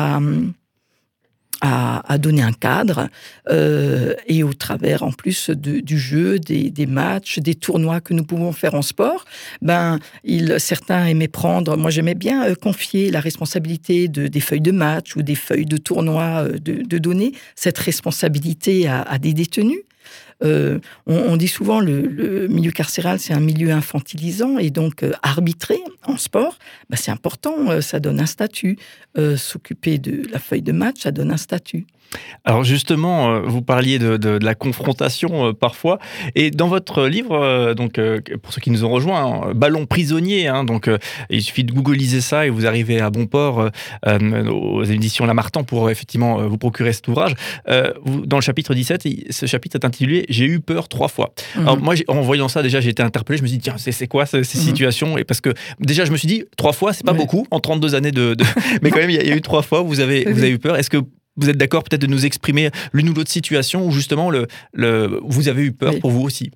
à, 1.61 2.19
donner 2.19 2.43
un 2.43 2.53
cadre 2.53 3.09
euh, 3.49 4.15
et 4.27 4.43
au 4.43 4.53
travers 4.53 5.03
en 5.03 5.13
plus 5.13 5.51
du 5.51 5.99
jeu, 5.99 6.39
des, 6.39 6.87
matchs, 6.87 7.39
des 7.39 7.55
tournois 7.55 8.01
que 8.01 8.15
nous 8.15 8.25
pouvons 8.25 8.53
faire 8.53 8.75
en 8.75 8.83
sport, 8.83 9.25
ben 9.63 9.99
il, 10.25 10.57
certains 10.59 11.07
aimaient 11.07 11.29
prendre, 11.29 11.77
moi 11.77 11.91
j'aimais 11.91 12.15
bien 12.15 12.47
euh, 12.47 12.55
confier 12.55 13.11
la 13.11 13.21
responsabilité 13.21 14.09
de, 14.09 14.29
des 14.29 14.41
feuilles 14.41 14.61
de 14.61 14.73
match 14.73 15.17
ou 15.17 15.23
des 15.23 15.35
feuilles 15.35 15.67
de 15.67 15.77
tournoi, 15.77 16.45
euh, 16.45 16.59
de, 16.59 16.99
donner 16.99 17.33
cette 17.55 17.79
responsabilité 17.79 18.89
à 18.89 19.19
des 19.19 19.35
détenus. 19.35 19.83
Euh, 20.45 20.79
on, 21.07 21.37
dit 21.37 21.49
souvent 21.49 21.81
le, 21.81 22.03
le 22.03 22.49
milieu 22.49 22.71
carcéral, 22.71 23.19
c'est 23.19 23.33
un 23.33 23.41
milieu 23.41 23.71
infantilisant 23.71 24.59
et 24.59 24.71
donc 24.71 25.03
euh, 25.03 25.13
arbitré 25.23 25.79
en 26.05 26.19
sport, 26.19 26.59
bah, 26.91 26.97
c'est 26.97 27.11
important, 27.11 27.71
euh, 27.71 27.81
ça 27.81 28.01
donne 28.01 28.21
un 28.21 28.27
statut. 28.27 28.79
S'occuper 29.37 29.97
de 29.97 30.31
la 30.31 30.39
feuille 30.39 30.61
de 30.61 30.73
match, 30.73 31.01
ça 31.01 31.11
donne 31.11 31.31
un 31.31 31.39
statut. 31.39 31.87
Alors 32.45 32.65
justement, 32.65 33.31
euh, 33.31 33.41
vous 33.41 33.63
parliez 33.63 33.99
de, 33.99 34.39
la 34.43 34.55
confrontation 34.55 35.49
euh, 35.49 35.53
parfois, 35.53 35.99
et 36.35 36.51
dans 36.51 36.69
votre 36.69 37.07
livre, 37.07 37.35
euh, 37.35 37.75
donc 37.75 38.01
pour 38.43 38.53
ceux 38.53 38.61
qui 38.61 38.71
nous 38.71 38.85
ont 38.85 38.91
rejoints, 38.91 39.25
hein, 39.25 39.53
Ballon 39.55 39.87
prisonnier, 39.87 40.47
hein, 40.49 40.65
donc 40.65 40.91
il 41.31 41.43
suffit 41.43 41.65
de 41.65 41.73
googliser 41.73 42.21
ça 42.21 42.47
et 42.47 42.51
vous 42.51 42.67
arrivez 42.67 43.01
à 43.01 43.11
bon 43.11 43.27
port 43.27 43.71
aux 44.07 44.85
éditions 44.85 45.27
Lamartan 45.27 45.65
pour 45.65 45.91
effectivement 45.91 46.47
vous 46.47 46.59
procurer 46.59 46.93
cet 46.93 47.09
ouvrage. 47.09 47.35
dans 47.67 48.37
le 48.37 48.43
chapitre 48.43 48.75
17, 48.75 49.09
ce 49.31 49.47
chapitre 49.47 49.77
est 49.77 49.85
intitulé 49.85 50.26
J'ai 50.29 50.47
eu 50.47 50.61
peur 50.61 50.89
trois 50.89 51.09
fois. 51.09 51.33
Mhm. 51.57 51.63
Alors 51.63 51.79
moi, 51.79 51.95
en 52.09 52.21
voyant 52.21 52.49
ça 52.49 52.63
déjà, 52.63 52.81
j'ai 52.81 52.91
été 52.91 53.03
interpellé. 53.03 53.39
Je 53.39 53.43
me 53.43 53.49
suis 53.49 53.59
dit 53.59 53.63
tiens, 53.63 53.77
c'est 53.79 54.07
quoi 54.07 54.27
ces, 54.27 54.39
mhm. 54.39 54.45
situations? 54.45 55.19
Et 55.19 55.25
parce 55.25 55.41
que 55.41 55.55
déjà, 55.81 56.05
je 56.05 56.13
me 56.13 56.17
suis 56.17 56.29
dit 56.29 56.45
trois 56.57 56.73
fois, 56.73 56.93
c'est 56.93 57.05
pas 57.05 57.13
beaucoup 57.13 57.47
en 57.51 57.61
32 57.61 57.95
années 57.95 58.13
de, 58.13 58.37
mais 58.83 58.91
quand 58.91 58.99
même, 58.99 59.11
il 59.11 59.17
y, 59.17 59.33
a 59.33 59.37
eu 59.37 59.43
trois 59.43 59.63
fois. 59.63 59.83
Vous 59.83 60.01
avez, 60.01 60.25
vous 60.25 60.39
avez 60.39 60.51
eu 60.51 60.59
peur. 60.59 60.77
Est-ce 60.77 60.91
que 60.91 60.99
vous 61.37 61.51
êtes 61.51 61.57
d'accord 61.57 61.85
peut-être 61.85 62.01
de 62.01 62.07
nous 62.07 62.25
exprimer 62.25 62.71
l'une 62.93 63.09
ou 63.11 63.15
l'autre 63.15 63.31
situation 63.31 63.87
où 63.87 63.91
justement 63.91 64.31
le, 64.31 64.47
le, 64.73 65.21
vous 65.25 65.49
avez 65.49 65.63
eu 65.63 65.73
peur 65.73 65.99
pour 66.01 66.11
vous 66.11 66.23
aussi? 66.23 66.51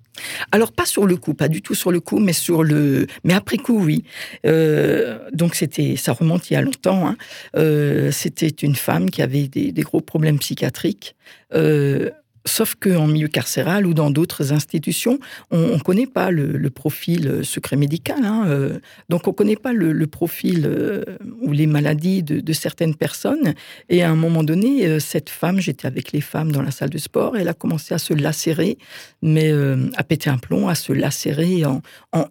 Alors 0.53 0.73
pas 0.73 0.87
sur 0.87 1.07
le 1.07 1.17
coup, 1.17 1.35
pas 1.35 1.49
du 1.49 1.63
tout 1.63 1.75
sur 1.75 1.93
le 1.93 2.01
coup, 2.01 2.19
mais 2.19 2.33
sur 2.33 2.63
le, 2.63 3.07
mais 3.25 3.35
après 3.35 3.59
coup 3.59 3.83
oui. 3.83 4.05
Euh, 4.47 5.19
donc 5.33 5.55
c'était, 5.55 5.97
ça 5.97 6.13
remonte 6.13 6.51
il 6.51 6.55
y 6.55 6.57
a 6.57 6.63
longtemps. 6.63 7.09
Hein. 7.09 7.17
Euh, 7.57 8.11
c'était 8.11 8.49
une 8.49 8.75
femme 8.75 9.11
qui 9.11 9.23
avait 9.23 9.49
des, 9.49 9.73
gros 9.83 10.01
problèmes 10.01 10.39
psychiatriques. 10.39 11.17
Euh, 11.55 12.11
Sauf 12.47 12.75
qu'en 12.75 13.07
milieu 13.07 13.29
carcéral 13.29 13.87
ou 13.87 13.93
dans 13.93 14.11
d'autres 14.11 14.53
institutions, 14.53 15.19
on 15.51 15.77
ne 15.77 15.79
connaît 15.79 16.07
pas 16.07 16.31
le, 16.31 16.71
profil 16.71 17.29
euh, 17.29 17.43
secret 17.43 17.77
médical. 17.77 18.25
Hein, 18.25 18.45
euh. 18.49 18.79
donc, 19.11 19.27
on 19.27 19.31
ne 19.31 19.37
connaît 19.37 19.57
pas 19.57 19.75
le, 19.75 20.07
profil 20.07 20.65
euh, 20.67 21.05
ou 21.43 21.53
les 21.53 21.67
maladies 21.67 22.23
de, 22.23 22.53
certaines 22.53 22.95
personnes. 22.95 23.55
Et 23.91 24.03
à 24.03 24.11
un 24.11 24.15
moment 24.15 24.43
donné, 24.43 24.99
cette 25.01 25.29
femme, 25.29 25.61
j'étais 25.61 25.87
avec 25.87 26.13
les 26.13 26.21
femmes 26.21 26.51
dans 26.51 26.63
la 26.63 26.71
salle 26.71 26.91
de 26.91 26.99
sport, 26.99 27.37
elle 27.37 27.49
a 27.49 27.55
commencé 27.55 27.95
à 27.95 27.99
se 27.99 28.15
lacérer, 28.15 28.79
mais 29.23 29.53
à 29.97 30.03
péter 30.03 30.31
un 30.31 30.39
plomb, 30.39 30.69
à 30.69 30.75
se 30.75 30.93
lacérer 30.93 31.65
en, 31.65 31.83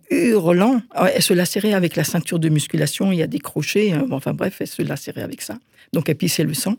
hurlant. 0.09 0.81
Elle 1.13 1.21
se 1.21 1.33
lacérait 1.33 1.73
avec 1.73 1.95
la 1.95 2.03
ceinture 2.03 2.39
de 2.39 2.49
musculation, 2.49 3.11
il 3.11 3.19
y 3.19 3.23
a 3.23 3.27
des 3.27 3.39
crochets. 3.39 3.91
Hein. 3.93 4.07
enfin 4.11 4.33
bref, 4.33 4.57
elle 4.59 4.67
se 4.67 4.81
lacérait 4.81 5.23
avec 5.23 5.41
ça. 5.41 5.57
Donc, 5.93 6.11
pissait 6.13 6.43
le 6.43 6.53
sang. 6.53 6.75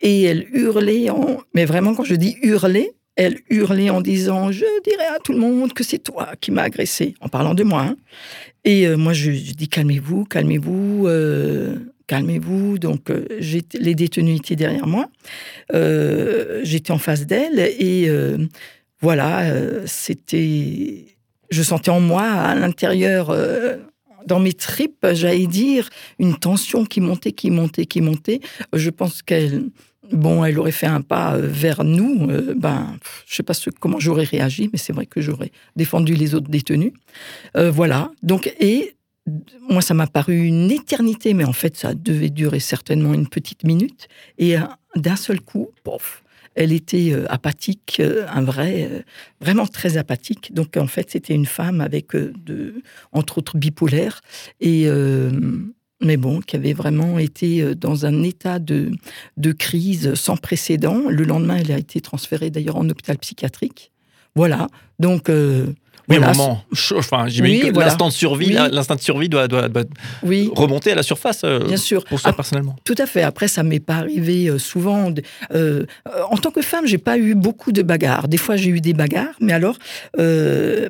Et 0.00 0.22
elle 0.22 0.46
hurlait, 0.52 1.10
en... 1.10 1.38
mais 1.54 1.64
vraiment, 1.64 1.94
quand 1.94 2.04
je 2.04 2.14
dis 2.14 2.36
hurler, 2.42 2.92
elle 3.16 3.38
hurlait 3.50 3.90
en 3.90 4.00
disant 4.00 4.50
Je 4.50 4.64
dirai 4.82 5.04
à 5.04 5.18
tout 5.22 5.32
le 5.32 5.38
monde 5.38 5.72
que 5.72 5.84
c'est 5.84 5.98
toi 5.98 6.30
qui 6.40 6.50
m'as 6.50 6.62
agressé, 6.62 7.14
en 7.20 7.28
parlant 7.28 7.54
de 7.54 7.62
moi. 7.64 7.82
Hein. 7.82 7.96
Et 8.64 8.86
euh, 8.86 8.96
moi, 8.96 9.12
je, 9.12 9.30
dis 9.30 9.68
Calmez-vous, 9.68 10.24
calmez-vous, 10.24 11.06
euh, 11.06 11.76
calmez-vous. 12.06 12.78
Donc, 12.78 13.10
euh, 13.10 13.26
les 13.74 13.94
détenus 13.94 14.38
étaient 14.38 14.56
derrière 14.56 14.86
moi. 14.86 15.10
J'étais 15.70 16.92
en 16.92 16.98
face 16.98 17.26
d'elle 17.26 17.58
et 17.58 18.10
voilà, 19.02 19.44
c'était. 19.86 21.04
Je 21.50 21.62
sentais 21.62 21.90
en 21.90 22.00
moi, 22.00 22.22
à 22.22 22.54
l'intérieur, 22.54 23.36
dans 24.26 24.40
mes 24.40 24.52
tripes, 24.52 25.06
j'allais 25.12 25.46
dire, 25.46 25.88
une 26.18 26.36
tension 26.36 26.84
qui 26.84 27.00
montait, 27.00 27.32
qui 27.32 27.50
montait, 27.50 27.86
qui 27.86 28.00
montait. 28.00 28.40
Je 28.72 28.90
pense 28.90 29.22
qu'elle 29.22 29.70
bon, 30.12 30.44
elle 30.44 30.58
aurait 30.58 30.72
fait 30.72 30.86
un 30.86 31.00
pas 31.00 31.34
euh, 31.34 31.40
vers 31.42 31.84
nous, 31.84 32.28
euh, 32.28 32.54
ben, 32.56 32.96
je 33.26 33.34
sais 33.36 33.42
pas 33.42 33.54
comment 33.78 33.98
j'aurais 33.98 34.24
réagi, 34.24 34.68
mais 34.72 34.78
c'est 34.78 34.92
vrai 34.92 35.06
que 35.06 35.20
j'aurais 35.20 35.52
défendu 35.76 36.14
les 36.14 36.34
autres 36.34 36.50
détenus. 36.50 36.92
Euh, 37.56 37.70
voilà. 37.70 38.10
Donc, 38.22 38.52
et 38.60 38.94
moi, 39.68 39.82
ça 39.82 39.94
m'a 39.94 40.06
paru 40.06 40.36
une 40.46 40.70
éternité, 40.70 41.34
mais 41.34 41.44
en 41.44 41.52
fait, 41.52 41.76
ça 41.76 41.94
devait 41.94 42.30
durer 42.30 42.60
certainement 42.60 43.14
une 43.14 43.28
petite 43.28 43.64
minute. 43.64 44.08
Et 44.38 44.56
d'un 44.96 45.16
seul 45.16 45.40
coup, 45.40 45.68
pof, 45.84 46.24
elle 46.54 46.72
était 46.72 47.14
apathique, 47.28 48.02
un 48.28 48.42
vrai, 48.42 49.04
vraiment 49.40 49.66
très 49.66 49.96
apathique. 49.96 50.52
Donc, 50.52 50.76
en 50.76 50.86
fait, 50.86 51.10
c'était 51.10 51.34
une 51.34 51.46
femme 51.46 51.80
avec, 51.80 52.08
entre 53.12 53.38
autres, 53.38 53.56
bipolaire. 53.56 54.20
Et 54.60 54.88
mais 56.00 56.16
bon, 56.16 56.40
qui 56.40 56.56
avait 56.56 56.72
vraiment 56.72 57.18
été 57.18 57.62
euh, 57.62 57.74
dans 57.74 58.06
un 58.06 58.22
état 58.22 58.58
de, 58.58 58.90
de 59.36 59.52
crise 59.52 60.14
sans 60.14 60.36
précédent. 60.36 61.02
Le 61.08 61.24
lendemain, 61.24 61.56
elle 61.56 61.72
a 61.72 61.78
été 61.78 62.00
transférée 62.00 62.50
d'ailleurs 62.50 62.76
en 62.76 62.88
hôpital 62.88 63.18
psychiatrique. 63.18 63.92
Voilà. 64.34 64.68
Donc, 64.98 65.28
euh, 65.28 65.66
oui, 66.10 66.16
un 66.16 66.32
moment 66.32 66.64
Enfin, 66.96 67.26
j'imagine 67.28 67.72
que 67.72 67.78
l'instant 67.78 68.08
de 68.08 68.12
survie, 68.12 68.52
l'instinct 68.52 68.96
de 68.96 69.00
survie 69.00 69.28
doit, 69.28 69.48
doit, 69.48 69.68
remonter 70.22 70.92
à 70.92 70.94
la 70.94 71.02
surface. 71.02 71.42
Euh, 71.44 71.60
Bien 71.60 71.76
sûr. 71.76 72.04
Pour 72.04 72.20
soi 72.20 72.32
personnellement. 72.32 72.76
Tout 72.84 72.94
à 72.98 73.06
fait. 73.06 73.22
Après, 73.22 73.48
ça 73.48 73.62
m'est 73.62 73.80
pas 73.80 73.96
arrivé 73.96 74.48
euh, 74.48 74.58
souvent. 74.58 75.12
Euh, 75.52 75.86
en 76.30 76.36
tant 76.36 76.50
que 76.50 76.62
femme, 76.62 76.86
j'ai 76.86 76.98
pas 76.98 77.18
eu 77.18 77.34
beaucoup 77.34 77.72
de 77.72 77.82
bagarres. 77.82 78.28
Des 78.28 78.36
fois, 78.36 78.56
j'ai 78.56 78.70
eu 78.70 78.80
des 78.80 78.92
bagarres, 78.92 79.34
mais 79.40 79.52
alors, 79.52 79.78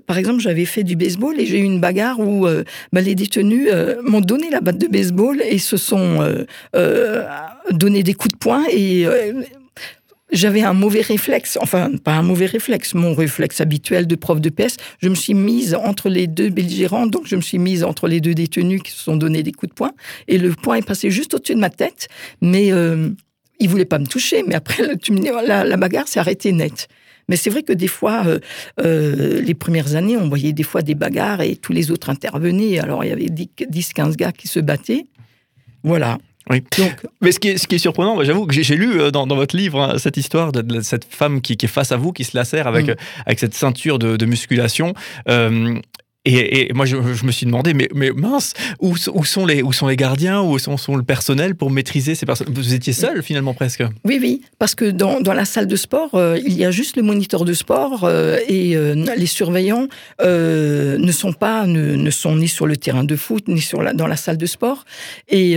par 0.07 0.19
exemple, 0.19 0.41
j'avais 0.41 0.65
fait 0.65 0.85
du 0.85 0.97
baseball 0.97 1.39
et 1.39 1.47
j'ai 1.47 1.59
eu 1.59 1.65
une 1.65 1.81
bagarre 1.81 2.21
où 2.21 2.47
bah, 2.93 3.00
les 3.00 3.15
détenus 3.15 3.69
m'ont 4.05 4.21
donné 4.21 4.50
la 4.50 4.61
batte 4.61 4.79
de 4.79 4.87
baseball 4.87 5.41
et 5.43 5.59
se 5.59 5.77
sont 5.77 6.45
donné 7.71 8.03
des 8.03 8.15
coups 8.15 8.33
de 8.33 8.39
poing 8.39 8.65
et 8.71 9.07
j'avais 10.32 10.62
un 10.62 10.72
mauvais 10.72 11.00
réflexe, 11.00 11.58
enfin 11.60 11.90
pas 12.02 12.14
un 12.14 12.22
mauvais 12.22 12.46
réflexe, 12.46 12.94
mon 12.94 13.14
réflexe 13.14 13.60
habituel 13.60 14.06
de 14.06 14.14
prof 14.14 14.40
de 14.40 14.49
PS. 14.49 14.76
Je 15.02 15.08
me 15.08 15.14
suis 15.14 15.34
mise 15.34 15.75
entre 15.75 16.08
les 16.08 16.26
deux 16.26 16.50
belligérants, 16.50 17.06
donc 17.06 17.26
je 17.26 17.37
me 17.37 17.40
suis 17.40 17.58
mise 17.58 17.84
entre 17.84 18.08
les 18.08 18.20
deux 18.20 18.34
détenus 18.34 18.82
qui 18.82 18.92
se 18.92 19.02
sont 19.02 19.16
donné 19.16 19.42
des 19.42 19.52
coups 19.52 19.70
de 19.70 19.75
poing, 19.75 19.92
et 20.28 20.38
le 20.38 20.52
poing 20.52 20.76
est 20.76 20.87
passé 20.87 21.10
juste 21.10 21.34
au-dessus 21.34 21.54
de 21.54 21.60
ma 21.60 21.70
tête, 21.70 22.08
mais 22.40 22.72
euh, 22.72 23.10
il 23.58 23.68
voulait 23.68 23.84
pas 23.84 23.99
me 23.99 24.06
toucher. 24.06 24.42
Mais 24.46 24.54
après, 24.54 24.82
la, 25.46 25.64
la 25.64 25.76
bagarre 25.76 26.08
s'est 26.08 26.20
arrêtée 26.20 26.52
net. 26.52 26.88
Mais 27.30 27.37
c'est 27.37 27.50
vrai 27.50 27.62
que 27.62 27.72
des 27.72 27.87
fois, 27.87 28.25
euh, 28.26 28.40
euh, 28.80 29.40
les 29.40 29.54
premières 29.54 29.94
années, 29.94 30.16
on 30.16 30.28
voyait 30.28 30.52
des 30.52 30.64
fois 30.64 30.82
des 30.82 30.96
bagarres 30.96 31.42
et 31.42 31.54
tous 31.54 31.72
les 31.72 31.92
autres 31.92 32.10
intervenaient. 32.10 32.80
Alors 32.80 33.04
il 33.04 33.10
y 33.10 33.12
avait 33.12 33.26
10-15 33.26 34.16
gars 34.16 34.32
qui 34.32 34.49
se 34.49 34.58
battaient. 34.58 35.06
Voilà. 35.84 36.18
Oui. 36.50 36.64
Mais 37.21 37.30
ce 37.30 37.38
qui 37.38 37.49
est, 37.49 37.59
ce 37.59 37.69
qui 37.69 37.76
est 37.76 37.78
surprenant, 37.78 38.23
j'avoue 38.25 38.47
que 38.47 38.52
j'ai 38.52 38.76
lu 38.76 39.00
euh, 39.00 39.11
dans, 39.12 39.26
votre 39.26 39.57
livre 39.57 39.80
hein, 39.80 39.99
cette 39.99 40.16
histoire 40.16 40.50
de, 40.50 40.80
cette 40.80 41.04
femme 41.04 41.40
qui, 41.40 41.52
est 41.52 41.66
face 41.69 41.92
à 41.92 41.97
vous, 41.97 42.12
qui 42.12 42.25
se 42.25 42.37
lacère 42.37 42.66
avec, 42.66 42.88
mm. 42.88 42.97
avec 43.25 43.38
cette 43.38 43.54
ceinture 43.54 43.99
de, 43.99 44.26
musculation. 44.26 44.95
Euh, 45.28 45.78
et, 46.27 46.71
moi, 46.75 46.85
je, 46.85 46.97
me 46.97 47.33
suis 47.33 47.47
demandé, 47.47 47.73
mais, 47.73 47.89
mais 47.95 48.11
mince, 48.11 48.53
où, 48.79 48.95
où, 49.15 49.25
sont 49.25 49.47
les, 49.47 49.62
où 49.62 49.73
sont 49.73 49.87
les 49.87 49.97
gardiens, 49.97 50.43
où 50.43 50.59
sont, 50.59 50.77
sont 50.77 50.97
le 50.97 51.03
personnel 51.03 51.55
pour 51.55 51.71
maîtriser 51.71 52.15
ces 52.15 52.27
personnes? 52.27 52.49
Vous 52.53 52.75
étiez 52.75 52.93
seul 52.93 53.23
finalement 53.23 53.55
presque 53.55 53.83
Oui, 54.05 54.19
oui, 54.21 54.43
parce 54.59 54.75
que 54.75 54.85
dans, 54.91 55.23
dans 55.23 55.33
la 55.33 55.47
salle 55.47 55.67
de 55.67 55.77
sport, 55.77 56.11
euh, 56.15 56.39
il 56.45 56.53
y 56.53 56.67
a 56.67 56.71
juste 56.71 56.99
le 56.99 57.03
moniteur 57.03 57.47
de 57.47 57.55
sport 57.55 58.05
euh, 58.05 58.37
et 58.49 58.77
euh, 58.77 58.95
les 59.17 59.27
surveillants 59.27 59.89
ne 60.21 61.12
sont 61.12 61.33
pas, 61.33 61.67
ne, 61.67 61.95
ne, 61.95 62.11
sont 62.11 62.37
ni 62.37 62.49
sur 62.49 62.67
le 62.67 62.77
terrain 62.77 63.05
de 63.05 63.17
foot 63.17 63.49
ni 63.49 63.62
sur 63.62 63.83
la, 63.83 63.95
dans 63.95 64.07
la 64.07 64.17
salle 64.17 64.37
de 64.37 64.47
sport. 64.47 64.85
Et 65.29 65.57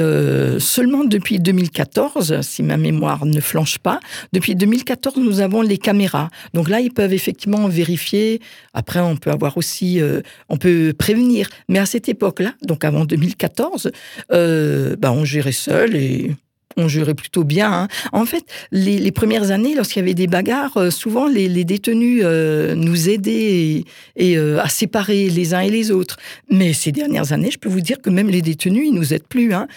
seulement 0.59 1.03
depuis 1.03 1.39
2014, 1.39 2.39
si 2.41 2.63
ma 2.63 2.77
mémoire 2.77 3.25
ne 3.25 3.41
flanche 3.41 3.79
pas, 3.79 3.99
depuis 4.31 4.55
2014, 4.55 5.17
nous 5.17 5.41
avons 5.41 5.61
les 5.61 5.77
caméras. 5.77 6.29
Donc 6.53 6.69
là, 6.69 6.79
ils 6.79 6.93
peuvent 6.93 7.13
effectivement 7.13 7.67
vérifier. 7.67 8.39
Après, 8.73 9.01
on 9.01 9.17
peut 9.17 9.31
avoir 9.31 9.57
aussi 9.57 9.99
on 10.53 10.57
peut 10.57 10.93
prévenir. 10.95 11.49
Mais 11.67 11.79
à 11.79 11.87
cette 11.87 12.07
époque-là, 12.07 12.53
donc 12.61 12.85
avant 12.85 13.05
2014, 13.05 13.91
euh, 14.31 14.95
bah 14.97 15.11
on 15.11 15.25
gérait 15.25 15.51
seul 15.51 15.95
et 15.95 16.35
on 16.77 16.87
gérait 16.87 17.15
plutôt 17.15 17.43
bien. 17.43 17.71
Hein. 17.71 17.87
En 18.11 18.25
fait, 18.25 18.45
les, 18.71 19.11
premières 19.11 19.49
années, 19.49 19.73
lorsqu'il 19.75 19.99
y 19.99 20.03
avait 20.03 20.13
des 20.13 20.27
bagarres, 20.27 20.77
euh, 20.77 20.91
souvent 20.91 21.27
les, 21.27 21.63
détenus 21.63 22.21
euh, 22.23 22.75
nous 22.75 23.09
aidaient 23.09 23.83
et, 24.15 24.37
à 24.37 24.69
séparer 24.69 25.27
les 25.29 25.55
uns 25.55 25.61
et 25.61 25.71
les 25.71 25.89
autres. 25.89 26.17
Mais 26.51 26.73
ces 26.73 26.91
dernières 26.91 27.31
années, 27.33 27.49
je 27.49 27.57
peux 27.57 27.69
vous 27.69 27.81
dire 27.81 27.99
que 27.99 28.11
même 28.11 28.29
les 28.29 28.43
détenus, 28.43 28.89
ils 28.89 28.93
nous 28.93 29.11
aident 29.11 29.27
plus. 29.27 29.53
Hein. 29.53 29.67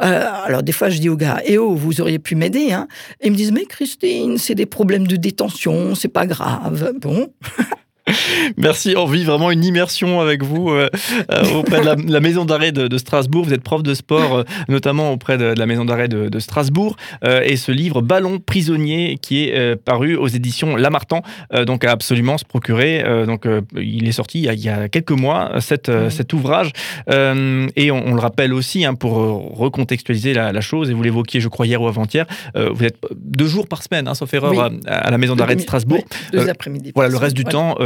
Alors 0.00 0.64
des 0.64 0.72
fois, 0.72 0.88
je 0.88 0.98
dis 0.98 1.08
aux 1.08 1.16
gars, 1.16 1.40
eh 1.46 1.56
oh, 1.56 1.74
vous 1.74 2.00
auriez 2.00 2.18
pu 2.18 2.34
m'aider. 2.34 2.72
Hein. 2.72 2.88
Ils 3.22 3.30
me 3.30 3.36
disent, 3.36 3.52
mais 3.52 3.64
Christine, 3.64 4.38
c'est 4.38 4.56
des 4.56 4.66
problèmes 4.66 5.06
de 5.06 5.14
détention, 5.14 5.94
c'est 5.94 6.08
pas 6.08 6.26
grave. 6.26 6.94
Bon. 7.00 7.32
Merci, 8.56 8.94
on 8.96 9.06
vit 9.06 9.24
vraiment 9.24 9.50
une 9.50 9.64
immersion 9.64 10.20
avec 10.20 10.42
vous 10.42 10.70
euh, 10.70 10.88
euh, 11.32 11.54
auprès 11.54 11.80
de 11.80 12.10
la, 12.10 12.20
maison 12.20 12.44
d'arrêt 12.44 12.72
de, 12.72 12.98
Strasbourg. 12.98 13.44
Vous 13.44 13.54
êtes 13.54 13.62
prof 13.62 13.82
de 13.82 13.94
sport, 13.94 14.38
euh, 14.38 14.44
notamment 14.68 15.12
auprès 15.12 15.38
de, 15.38 15.44
la 15.44 15.66
maison 15.66 15.84
d'arrêt 15.84 16.08
de, 16.08 16.38
Strasbourg. 16.38 16.96
et 17.22 17.56
ce 17.56 17.72
livre, 17.72 18.00
Ballon 18.00 18.38
prisonnier, 18.38 19.18
qui 19.20 19.44
est 19.44 19.76
paru 19.76 20.16
aux 20.16 20.28
éditions 20.28 20.76
Lamartan, 20.76 21.22
donc 21.66 21.84
à 21.84 21.90
absolument 21.90 22.38
se 22.38 22.44
procurer. 22.44 23.02
donc 23.26 23.46
il 23.76 24.08
est 24.08 24.12
sorti 24.12 24.42
il 24.42 24.60
y 24.60 24.68
a, 24.68 24.88
quelques 24.88 25.10
mois, 25.10 25.52
cet 25.60 26.32
ouvrage. 26.32 26.72
et 27.08 27.90
on, 27.90 28.14
le 28.14 28.20
rappelle 28.20 28.54
aussi, 28.54 28.84
hein, 28.84 28.94
pour 28.94 29.14
recontextualiser 29.58 30.32
la, 30.32 30.60
chose, 30.60 30.90
et 30.90 30.94
vous 30.94 31.02
l'évoquiez, 31.02 31.40
je 31.40 31.48
crois, 31.48 31.66
hier 31.66 31.82
ou 31.82 31.88
avant-hier, 31.88 32.26
vous 32.54 32.84
êtes 32.84 32.96
deux 33.16 33.46
jours 33.46 33.66
par 33.66 33.82
semaine, 33.82 34.06
hein, 34.06 34.14
sauf 34.14 34.32
erreur, 34.32 34.70
à, 34.86 35.10
la 35.10 35.18
maison 35.18 35.34
d'arrêt 35.34 35.56
de 35.56 35.60
Strasbourg. 35.60 36.04
deux 36.32 36.48
après-midi. 36.48 36.92
Voilà, 36.94 37.10
le 37.10 37.16
reste 37.16 37.36
du 37.36 37.44
temps 37.44 37.76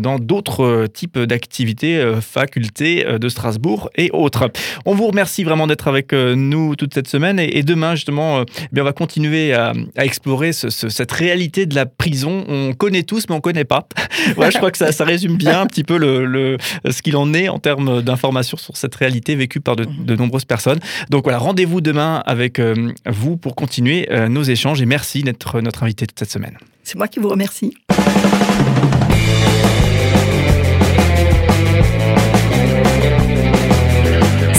dans 0.00 0.18
d'autres 0.18 0.64
euh, 0.64 0.86
types 0.86 1.18
d'activités, 1.18 2.02
facultés 2.20 3.04
de 3.04 3.28
Strasbourg 3.28 3.90
et 3.96 4.10
autres. 4.12 4.50
On 4.86 4.94
vous 4.94 5.06
remercie 5.06 5.44
vraiment 5.44 5.66
d'être 5.66 5.88
avec 5.88 6.12
nous 6.12 6.76
toute 6.76 6.94
cette 6.94 7.08
semaine 7.08 7.38
et, 7.38 7.62
demain 7.62 7.94
justement, 7.94 8.42
eh 8.42 8.68
bien, 8.72 8.82
on 8.82 8.86
va 8.86 8.92
continuer 8.92 9.52
à, 9.54 9.72
explorer 9.96 10.52
cette 10.52 11.12
réalité 11.12 11.66
de 11.66 11.74
la 11.74 11.86
prison. 11.86 12.44
On 12.48 12.72
connaît 12.72 13.02
tous, 13.02 13.24
mais 13.28 13.34
on 13.34 13.40
connaît 13.40 13.64
pas. 13.64 13.86
je 14.26 14.56
crois 14.56 14.70
que 14.70 14.78
ça, 14.78 15.04
résume 15.04 15.36
bien 15.36 15.60
un 15.60 15.66
petit 15.66 15.84
peu 15.84 15.96
le, 15.98 16.56
ce 16.88 17.02
qu'il 17.02 17.16
en 17.16 17.32
est 17.34 17.48
en 17.48 17.58
termes 17.58 18.02
d'informations 18.02 18.56
sur 18.56 18.76
cette 18.76 18.94
réalité 18.94 19.34
vécue 19.34 19.60
par 19.60 19.76
de, 19.76 19.84
de 19.84 20.16
nombreuses 20.16 20.44
personnes. 20.44 20.80
Donc 21.10 21.24
voilà, 21.24 21.38
rendez-vous 21.38 21.80
demain 21.80 22.22
avec 22.26 22.60
vous 23.06 23.36
pour 23.36 23.54
continuer 23.54 24.08
nos 24.28 24.42
échanges 24.42 24.80
et 24.82 24.86
merci 24.86 25.22
d'être 25.22 25.60
notre 25.60 25.82
invité 25.82 26.06
toute 26.06 26.18
cette 26.18 26.30
semaine. 26.30 26.58
C'est 26.82 26.96
moi 26.96 27.08
qui 27.08 27.20
vous 27.20 27.28
remercie. 27.28 27.74